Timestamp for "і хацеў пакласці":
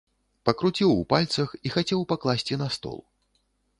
1.67-2.61